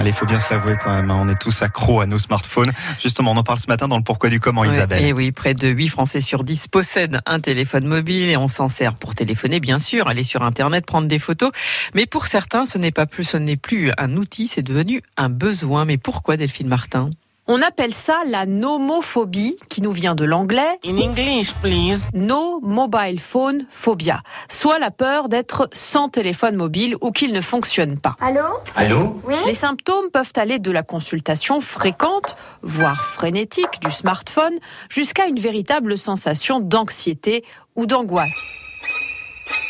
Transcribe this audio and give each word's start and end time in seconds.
Allez, 0.00 0.12
il 0.12 0.16
faut 0.16 0.24
bien 0.24 0.38
se 0.38 0.50
l'avouer 0.50 0.76
quand 0.82 0.94
même, 0.94 1.10
hein, 1.10 1.20
on 1.22 1.28
est 1.28 1.38
tous 1.38 1.60
accros 1.60 2.00
à 2.00 2.06
nos 2.06 2.18
smartphones. 2.18 2.72
Justement, 3.02 3.32
on 3.32 3.36
en 3.36 3.42
parle 3.42 3.58
ce 3.58 3.66
matin 3.66 3.86
dans 3.86 3.98
le 3.98 4.02
pourquoi 4.02 4.30
du 4.30 4.40
comment, 4.40 4.64
Isabelle. 4.64 5.04
Et 5.04 5.12
oui, 5.12 5.30
près 5.30 5.52
de 5.52 5.68
8 5.68 5.88
Français 5.88 6.22
sur 6.22 6.42
10 6.42 6.68
possèdent 6.68 7.20
un 7.26 7.38
téléphone 7.38 7.84
mobile 7.84 8.30
et 8.30 8.38
on 8.38 8.48
s'en 8.48 8.70
sert 8.70 8.94
pour 8.94 9.14
téléphoner, 9.14 9.60
bien 9.60 9.78
sûr, 9.78 10.08
aller 10.08 10.24
sur 10.24 10.42
Internet, 10.42 10.86
prendre 10.86 11.06
des 11.06 11.18
photos. 11.18 11.50
Mais 11.92 12.06
pour 12.06 12.28
certains, 12.28 12.64
ce 12.64 12.78
n'est 12.78 12.92
pas 12.92 13.04
plus, 13.04 13.24
ce 13.24 13.36
n'est 13.36 13.58
plus 13.58 13.92
un 13.98 14.16
outil, 14.16 14.48
c'est 14.48 14.62
devenu 14.62 15.02
un 15.18 15.28
besoin. 15.28 15.84
Mais 15.84 15.98
pourquoi, 15.98 16.38
Delphine 16.38 16.68
Martin? 16.68 17.10
On 17.50 17.62
appelle 17.62 17.92
ça 17.92 18.20
la 18.28 18.46
nomophobie, 18.46 19.56
qui 19.68 19.82
nous 19.82 19.90
vient 19.90 20.14
de 20.14 20.24
l'anglais. 20.24 20.78
In 20.86 20.96
English, 20.98 21.52
please. 21.54 22.06
No 22.14 22.60
mobile 22.60 23.18
phone 23.18 23.66
phobia, 23.70 24.20
soit 24.48 24.78
la 24.78 24.92
peur 24.92 25.28
d'être 25.28 25.68
sans 25.72 26.08
téléphone 26.08 26.54
mobile 26.54 26.94
ou 27.00 27.10
qu'il 27.10 27.32
ne 27.32 27.40
fonctionne 27.40 27.98
pas. 27.98 28.14
Allô? 28.20 28.44
Allô? 28.76 29.20
Oui? 29.24 29.34
Les 29.46 29.54
symptômes 29.54 30.10
peuvent 30.12 30.32
aller 30.36 30.60
de 30.60 30.70
la 30.70 30.84
consultation 30.84 31.58
fréquente, 31.58 32.36
voire 32.62 33.02
frénétique 33.02 33.80
du 33.80 33.90
smartphone, 33.90 34.54
jusqu'à 34.88 35.26
une 35.26 35.40
véritable 35.40 35.98
sensation 35.98 36.60
d'anxiété 36.60 37.44
ou 37.74 37.86
d'angoisse. 37.86 38.30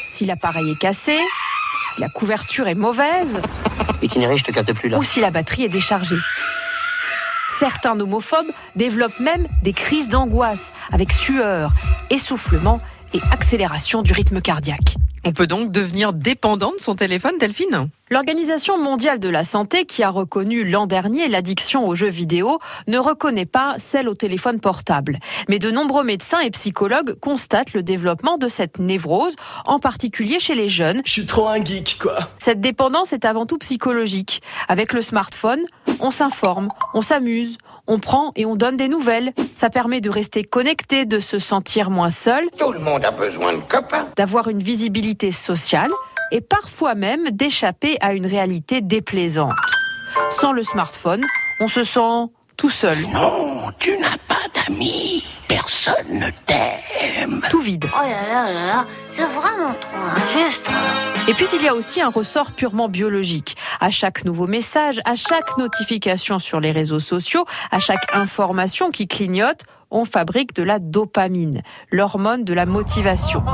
Si 0.06 0.26
l'appareil 0.26 0.72
est 0.72 0.78
cassé, 0.78 1.18
si 1.94 2.00
la 2.02 2.10
couverture 2.10 2.68
est 2.68 2.74
mauvaise, 2.74 3.40
je 4.02 4.44
te 4.44 4.50
capte 4.50 4.74
plus 4.74 4.90
là. 4.90 4.98
ou 4.98 5.02
si 5.02 5.20
la 5.20 5.30
batterie 5.30 5.64
est 5.64 5.70
déchargée. 5.70 6.18
Certains 7.60 7.94
nomophobes 7.94 8.50
développent 8.74 9.20
même 9.20 9.46
des 9.62 9.74
crises 9.74 10.08
d'angoisse 10.08 10.72
avec 10.90 11.12
sueur, 11.12 11.74
essoufflement 12.08 12.80
et 13.12 13.20
accélération 13.32 14.00
du 14.00 14.14
rythme 14.14 14.40
cardiaque. 14.40 14.96
On 15.22 15.32
peut 15.32 15.46
donc 15.46 15.70
devenir 15.70 16.14
dépendant 16.14 16.72
de 16.72 16.80
son 16.80 16.94
téléphone, 16.94 17.36
Delphine 17.38 17.90
L'Organisation 18.10 18.82
mondiale 18.82 19.20
de 19.20 19.28
la 19.28 19.44
santé, 19.44 19.84
qui 19.84 20.02
a 20.02 20.08
reconnu 20.08 20.64
l'an 20.64 20.86
dernier 20.86 21.28
l'addiction 21.28 21.86
aux 21.86 21.94
jeux 21.94 22.08
vidéo, 22.08 22.58
ne 22.88 22.96
reconnaît 22.96 23.46
pas 23.46 23.74
celle 23.76 24.08
au 24.08 24.14
téléphone 24.14 24.60
portable. 24.60 25.18
Mais 25.48 25.58
de 25.58 25.70
nombreux 25.70 26.04
médecins 26.04 26.40
et 26.40 26.50
psychologues 26.50 27.14
constatent 27.20 27.74
le 27.74 27.82
développement 27.82 28.38
de 28.38 28.48
cette 28.48 28.78
névrose, 28.78 29.36
en 29.66 29.78
particulier 29.78 30.40
chez 30.40 30.54
les 30.54 30.68
jeunes. 30.68 31.02
Je 31.04 31.12
suis 31.12 31.26
trop 31.26 31.48
un 31.48 31.62
geek, 31.62 31.98
quoi. 32.00 32.30
Cette 32.38 32.60
dépendance 32.60 33.12
est 33.12 33.26
avant 33.26 33.44
tout 33.44 33.58
psychologique. 33.58 34.42
Avec 34.68 34.94
le 34.94 35.02
smartphone, 35.02 35.60
on 36.00 36.10
s'informe, 36.10 36.68
on 36.94 37.02
s'amuse, 37.02 37.58
on 37.90 37.98
prend 37.98 38.32
et 38.36 38.46
on 38.46 38.54
donne 38.56 38.76
des 38.76 38.88
nouvelles. 38.88 39.32
Ça 39.54 39.68
permet 39.68 40.00
de 40.00 40.08
rester 40.10 40.44
connecté, 40.44 41.04
de 41.04 41.18
se 41.18 41.38
sentir 41.38 41.90
moins 41.90 42.08
seul, 42.10 42.44
Tout 42.56 42.72
le 42.72 42.78
monde 42.78 43.04
a 43.04 43.10
besoin 43.10 43.52
de 43.52 43.58
copains. 43.58 44.06
d'avoir 44.16 44.48
une 44.48 44.62
visibilité 44.62 45.32
sociale 45.32 45.90
et 46.32 46.40
parfois 46.40 46.94
même 46.94 47.30
d'échapper 47.30 47.96
à 48.00 48.12
une 48.14 48.26
réalité 48.26 48.80
déplaisante. 48.80 49.52
Sans 50.30 50.52
le 50.52 50.62
smartphone, 50.62 51.24
on 51.60 51.68
se 51.68 51.82
sent 51.82 52.30
tout 52.56 52.70
seul, 52.70 52.98
Non, 53.12 53.70
tu 53.78 53.96
n'as 53.98 54.18
pas 54.28 54.46
d'amis. 54.54 55.24
Personne 55.48 56.10
ne 56.12 56.30
t'aime. 56.46 56.79
Tout 57.48 57.60
vide. 57.60 57.86
Oh 57.92 58.02
là 58.02 58.28
là 58.28 58.52
là 58.52 58.66
là, 58.66 58.86
c'est 59.12 59.24
vraiment 59.24 59.74
trop 59.80 59.98
injuste. 60.16 60.68
Et 61.28 61.34
puis 61.34 61.46
il 61.54 61.62
y 61.62 61.68
a 61.68 61.74
aussi 61.74 62.00
un 62.00 62.08
ressort 62.08 62.52
purement 62.52 62.88
biologique. 62.88 63.56
À 63.80 63.90
chaque 63.90 64.24
nouveau 64.24 64.46
message, 64.46 65.00
à 65.04 65.14
chaque 65.14 65.56
notification 65.58 66.38
sur 66.38 66.60
les 66.60 66.72
réseaux 66.72 66.98
sociaux, 66.98 67.44
à 67.70 67.78
chaque 67.78 68.14
information 68.14 68.90
qui 68.90 69.06
clignote, 69.06 69.62
on 69.90 70.04
fabrique 70.04 70.54
de 70.54 70.62
la 70.62 70.78
dopamine, 70.78 71.62
l'hormone 71.90 72.44
de 72.44 72.54
la 72.54 72.66
motivation. 72.66 73.42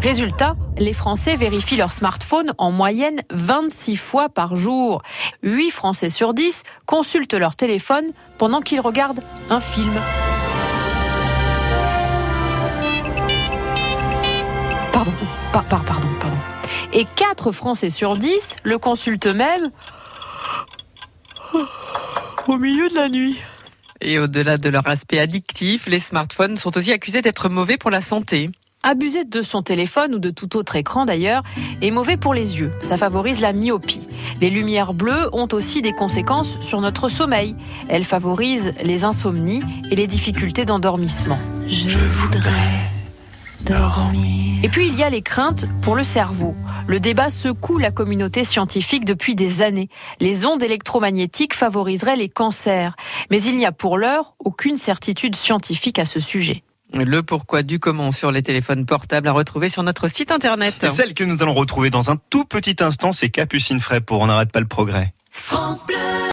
Résultat, 0.00 0.54
les 0.78 0.92
Français 0.92 1.34
vérifient 1.34 1.76
leur 1.76 1.92
smartphone 1.92 2.52
en 2.58 2.70
moyenne 2.70 3.20
26 3.30 3.96
fois 3.96 4.28
par 4.28 4.54
jour. 4.54 5.02
8 5.42 5.70
Français 5.70 6.10
sur 6.10 6.34
10 6.34 6.62
consultent 6.86 7.34
leur 7.34 7.56
téléphone 7.56 8.04
pendant 8.38 8.60
qu'ils 8.60 8.80
regardent 8.80 9.22
un 9.50 9.60
film. 9.60 9.92
Par- 15.52 15.64
par- 15.64 15.84
pardon, 15.84 16.08
pardon. 16.20 16.36
Et 16.92 17.06
4 17.16 17.52
Français 17.52 17.90
sur 17.90 18.14
10 18.16 18.56
le 18.64 18.78
consultent 18.78 19.26
même 19.26 19.70
au 22.46 22.56
milieu 22.56 22.88
de 22.88 22.94
la 22.94 23.08
nuit. 23.08 23.38
Et 24.00 24.18
au-delà 24.18 24.58
de 24.58 24.68
leur 24.68 24.86
aspect 24.86 25.18
addictif, 25.18 25.86
les 25.86 25.98
smartphones 26.00 26.56
sont 26.56 26.76
aussi 26.78 26.92
accusés 26.92 27.20
d'être 27.20 27.48
mauvais 27.48 27.76
pour 27.78 27.90
la 27.90 28.00
santé. 28.00 28.50
Abuser 28.84 29.24
de 29.24 29.42
son 29.42 29.62
téléphone 29.62 30.14
ou 30.14 30.18
de 30.20 30.30
tout 30.30 30.56
autre 30.56 30.76
écran 30.76 31.04
d'ailleurs 31.04 31.42
est 31.82 31.90
mauvais 31.90 32.16
pour 32.16 32.32
les 32.32 32.60
yeux. 32.60 32.70
Ça 32.84 32.96
favorise 32.96 33.40
la 33.40 33.52
myopie. 33.52 34.08
Les 34.40 34.50
lumières 34.50 34.94
bleues 34.94 35.28
ont 35.32 35.48
aussi 35.52 35.82
des 35.82 35.92
conséquences 35.92 36.60
sur 36.60 36.80
notre 36.80 37.08
sommeil. 37.08 37.56
Elles 37.88 38.04
favorisent 38.04 38.72
les 38.84 39.02
insomnies 39.04 39.62
et 39.90 39.96
les 39.96 40.06
difficultés 40.06 40.64
d'endormissement. 40.64 41.40
Je 41.66 41.88
voudrais 41.98 42.88
dormir. 43.62 44.64
Et 44.64 44.68
puis 44.68 44.88
il 44.88 44.96
y 44.96 45.02
a 45.02 45.10
les 45.10 45.22
craintes 45.22 45.66
pour 45.82 45.94
le 45.94 46.04
cerveau. 46.04 46.54
Le 46.86 47.00
débat 47.00 47.30
secoue 47.30 47.78
la 47.78 47.90
communauté 47.90 48.44
scientifique 48.44 49.04
depuis 49.04 49.34
des 49.34 49.62
années. 49.62 49.88
Les 50.20 50.46
ondes 50.46 50.62
électromagnétiques 50.62 51.54
favoriseraient 51.54 52.16
les 52.16 52.28
cancers. 52.28 52.96
Mais 53.30 53.42
il 53.42 53.56
n'y 53.56 53.66
a 53.66 53.72
pour 53.72 53.98
l'heure 53.98 54.34
aucune 54.38 54.76
certitude 54.76 55.36
scientifique 55.36 55.98
à 55.98 56.04
ce 56.04 56.20
sujet. 56.20 56.62
Le 56.94 57.22
pourquoi 57.22 57.62
du 57.62 57.78
comment 57.78 58.12
sur 58.12 58.32
les 58.32 58.42
téléphones 58.42 58.86
portables 58.86 59.28
à 59.28 59.32
retrouver 59.32 59.68
sur 59.68 59.82
notre 59.82 60.08
site 60.08 60.32
internet. 60.32 60.82
Et 60.82 60.88
celle 60.88 61.12
que 61.12 61.24
nous 61.24 61.42
allons 61.42 61.54
retrouver 61.54 61.90
dans 61.90 62.10
un 62.10 62.16
tout 62.30 62.46
petit 62.46 62.76
instant, 62.80 63.12
c'est 63.12 63.28
Capucine 63.28 63.80
Fray 63.80 64.00
pour 64.00 64.20
On 64.20 64.26
n'arrête 64.26 64.50
pas 64.50 64.60
le 64.60 64.66
progrès. 64.66 65.12
France 65.30 65.84
Bleu. 65.86 66.07